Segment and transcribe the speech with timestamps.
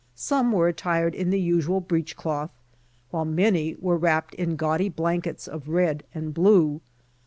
[0.15, 2.49] Some were attired in the usual breech cloth,
[3.11, 6.81] while many were wrapped in gaudy blankets of red and blue.